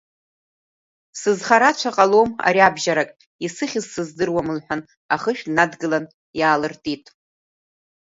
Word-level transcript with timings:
Сызхара 1.19 1.67
ацәара 1.73 1.95
ҟалом 1.95 2.29
ари 2.47 2.61
абжьарак, 2.67 3.09
исыхьыз 3.45 3.85
сыздыруам,— 3.93 4.47
лҳәан, 4.57 4.81
ахышә 5.13 5.43
днадгылан 5.47 6.05
иаалыртит. 6.39 7.05